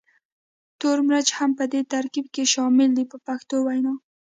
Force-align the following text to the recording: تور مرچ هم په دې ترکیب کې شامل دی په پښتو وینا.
تور 0.79 0.97
مرچ 1.07 1.29
هم 1.37 1.51
په 1.59 1.65
دې 1.71 1.81
ترکیب 1.93 2.25
کې 2.33 2.43
شامل 2.53 2.89
دی 2.97 3.05
په 3.11 3.17
پښتو 3.27 3.55
وینا. 3.65 3.93